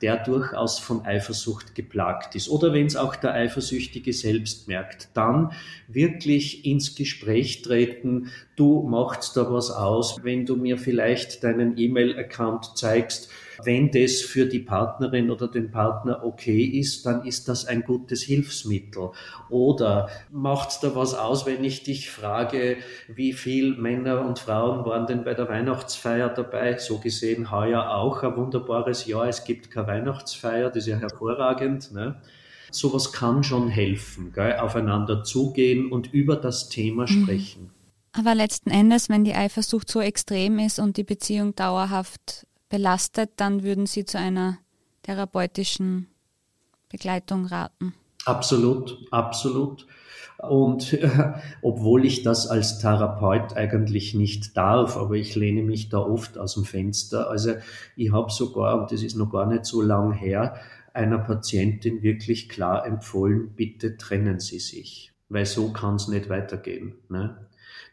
[0.00, 5.52] der durchaus von Eifersucht geplagt ist oder wenn es auch der Eifersüchtige selbst merkt, dann
[5.88, 12.76] wirklich ins Gespräch treten, du machst da was aus, wenn du mir vielleicht deinen E-Mail-Account
[12.76, 13.30] zeigst,
[13.62, 18.22] wenn das für die Partnerin oder den Partner okay ist, dann ist das ein gutes
[18.22, 19.10] Hilfsmittel.
[19.50, 22.76] Oder macht da was aus, wenn ich dich frage,
[23.08, 26.78] wie viel Männer und Frauen waren denn bei der Weihnachtsfeier dabei?
[26.78, 29.28] So gesehen heuer auch ein wunderbares Jahr.
[29.28, 31.92] Es gibt keine Weihnachtsfeier, das ist ja hervorragend.
[31.92, 32.20] Ne?
[32.70, 34.56] Sowas kann schon helfen, gell?
[34.58, 37.06] aufeinander zugehen und über das Thema mhm.
[37.24, 37.70] sprechen.
[38.12, 43.62] Aber letzten Endes, wenn die Eifersucht so extrem ist und die Beziehung dauerhaft belastet, dann
[43.62, 44.58] würden Sie zu einer
[45.02, 46.08] therapeutischen
[46.88, 47.94] Begleitung raten.
[48.24, 49.86] Absolut, absolut.
[50.38, 55.98] Und äh, obwohl ich das als Therapeut eigentlich nicht darf, aber ich lehne mich da
[55.98, 57.28] oft aus dem Fenster.
[57.28, 57.54] Also
[57.96, 60.56] ich habe sogar, und das ist noch gar nicht so lang her,
[60.94, 66.94] einer Patientin wirklich klar empfohlen, bitte trennen Sie sich, weil so kann es nicht weitergehen.
[67.08, 67.46] Ne?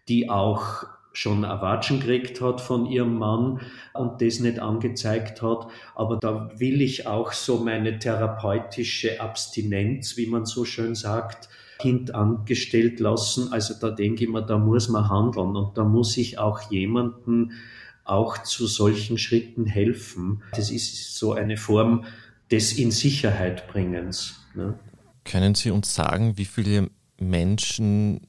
[0.07, 0.85] Die auch
[1.17, 3.62] schon Erwatschen gekriegt hat von ihrem Mann
[3.93, 5.67] und das nicht angezeigt hat.
[5.95, 11.49] Aber da will ich auch so meine therapeutische Abstinenz, wie man so schön sagt,
[11.82, 13.51] hintangestellt lassen.
[13.51, 17.51] Also da denke ich mir, da muss man handeln und da muss ich auch jemanden
[18.03, 20.43] auch zu solchen Schritten helfen.
[20.55, 22.05] Das ist so eine Form
[22.51, 24.45] des In Sicherheit bringens.
[24.53, 24.78] Ne?
[25.24, 26.89] Können Sie uns sagen, wie viele
[27.20, 28.22] Menschen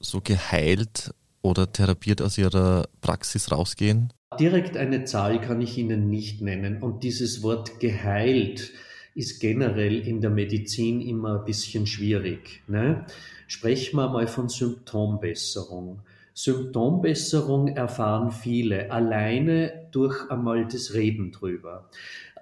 [0.00, 4.12] so geheilt oder therapiert aus ihrer Praxis rausgehen?
[4.38, 6.82] Direkt eine Zahl kann ich Ihnen nicht nennen.
[6.82, 8.72] Und dieses Wort geheilt
[9.14, 12.62] ist generell in der Medizin immer ein bisschen schwierig.
[12.66, 13.04] Ne?
[13.46, 16.00] Sprechen wir mal von Symptombesserung.
[16.34, 21.90] Symptombesserung erfahren viele alleine durch einmal das Reden drüber.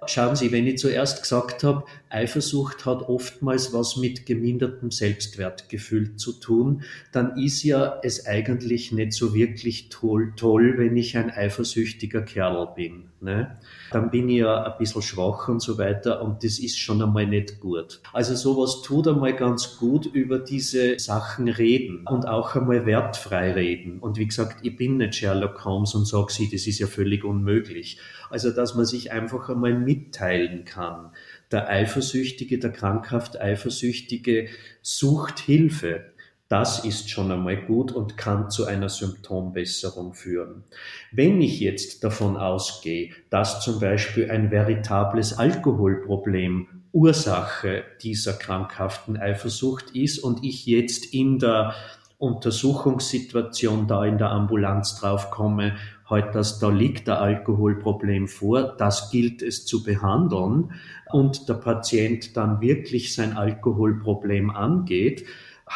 [0.07, 6.33] Schauen Sie, wenn ich zuerst gesagt habe, Eifersucht hat oftmals was mit gemindertem Selbstwertgefühl zu
[6.33, 6.81] tun,
[7.11, 12.73] dann ist ja es eigentlich nicht so wirklich toll, toll wenn ich ein eifersüchtiger Kerl
[12.75, 13.09] bin.
[13.19, 13.59] Ne?
[13.91, 17.27] Dann bin ich ja ein bisschen schwach und so weiter und das ist schon einmal
[17.27, 18.01] nicht gut.
[18.13, 23.99] Also sowas tut einmal ganz gut über diese Sachen reden und auch einmal wertfrei reden.
[23.99, 27.23] Und wie gesagt, ich bin nicht Sherlock Holmes und sage sie, das ist ja völlig
[27.23, 27.99] unmöglich.
[28.29, 31.11] Also dass man sich einfach einmal mitteilen kann.
[31.51, 34.47] Der Eifersüchtige, der krankhaft Eifersüchtige
[34.81, 36.10] sucht Hilfe.
[36.51, 40.65] Das ist schon einmal gut und kann zu einer Symptombesserung führen.
[41.09, 49.91] Wenn ich jetzt davon ausgehe, dass zum Beispiel ein veritables Alkoholproblem Ursache dieser krankhaften Eifersucht
[49.91, 51.73] ist und ich jetzt in der
[52.17, 55.77] Untersuchungssituation da in der Ambulanz draufkomme,
[56.09, 60.73] halt, dass da liegt ein Alkoholproblem vor, das gilt es zu behandeln
[61.13, 65.25] und der Patient dann wirklich sein Alkoholproblem angeht,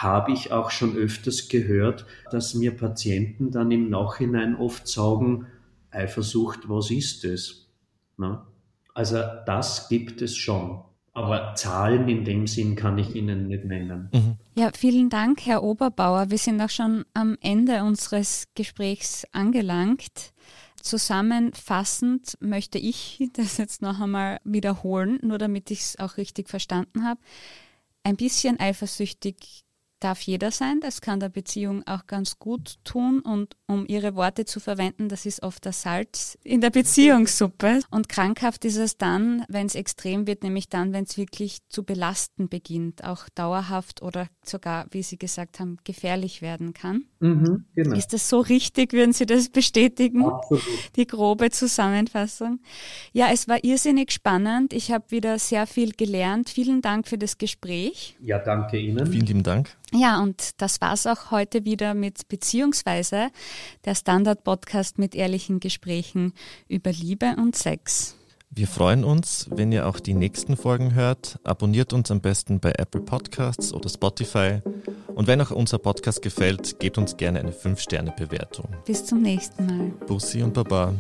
[0.04, 5.48] habe ich auch schon öfters gehört, dass mir Patienten dann im Nachhinein oft sagen,
[5.90, 7.70] Eifersucht, was ist es?
[8.18, 8.46] Na?
[8.94, 10.82] Also das gibt es schon.
[11.14, 14.10] Aber Zahlen in dem Sinn kann ich Ihnen nicht nennen.
[14.14, 14.36] Mhm.
[14.56, 16.30] Ja, vielen Dank, Herr Oberbauer.
[16.30, 20.34] Wir sind auch schon am Ende unseres Gesprächs angelangt.
[20.82, 27.06] Zusammenfassend möchte ich das jetzt noch einmal wiederholen, nur damit ich es auch richtig verstanden
[27.06, 27.22] habe.
[28.04, 29.65] Ein bisschen eifersüchtig
[30.00, 30.80] darf jeder sein.
[30.82, 33.20] Das kann der Beziehung auch ganz gut tun.
[33.20, 37.82] Und um Ihre Worte zu verwenden, das ist oft das Salz in der Beziehungssuppe.
[37.92, 41.84] Und krankhaft ist es dann, wenn es extrem wird, nämlich dann, wenn es wirklich zu
[41.84, 47.06] belasten beginnt, auch dauerhaft oder sogar, wie Sie gesagt haben, gefährlich werden kann.
[47.20, 47.96] Mhm, genau.
[47.96, 48.94] Ist das so richtig?
[48.94, 50.26] Würden Sie das bestätigen?
[50.26, 50.64] Absolut.
[50.96, 52.60] Die grobe Zusammenfassung.
[53.14, 54.74] Ja, es war irrsinnig spannend.
[54.74, 56.50] Ich habe wieder sehr viel gelernt.
[56.50, 58.16] Vielen Dank für das Gespräch.
[58.22, 59.08] Ja, danke Ihnen.
[59.08, 59.76] Vielen lieben Dank.
[59.94, 63.30] Ja, und das war's auch heute wieder mit Beziehungsweise,
[63.86, 66.34] der Standard-Podcast mit ehrlichen Gesprächen
[66.68, 68.16] über Liebe und Sex.
[68.50, 71.40] Wir freuen uns, wenn ihr auch die nächsten Folgen hört.
[71.44, 74.62] Abonniert uns am besten bei Apple Podcasts oder Spotify.
[75.14, 78.70] Und wenn euch unser Podcast gefällt, gebt uns gerne eine 5-Sterne-Bewertung.
[78.86, 79.88] Bis zum nächsten Mal.
[80.08, 80.94] Bussi und Baba.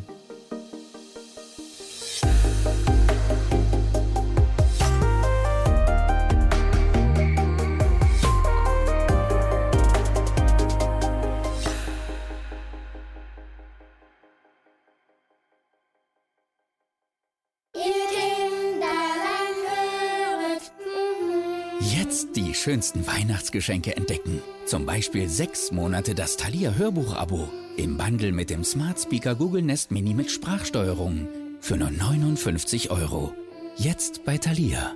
[22.66, 24.42] Schönsten Weihnachtsgeschenke entdecken.
[24.66, 27.48] Zum Beispiel sechs Monate das Thalia Hörbuch-Abo
[27.78, 31.28] im Bundle mit dem Smart Speaker Google Nest Mini mit Sprachsteuerung
[31.60, 33.36] für nur 59 Euro.
[33.78, 34.96] Jetzt bei Thalia.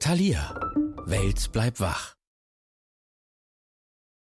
[0.00, 0.58] Thalia.
[1.04, 2.13] Welt bleibt wach.